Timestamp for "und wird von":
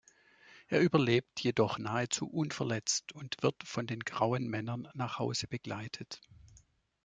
3.11-3.85